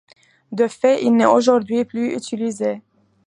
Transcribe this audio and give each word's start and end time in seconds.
De 0.51 0.67
fait, 0.67 1.03
il 1.03 1.11
n'est 1.15 1.27
aujourd'hui 1.27 1.85
plus 1.85 2.15
utilisé. 2.15 2.81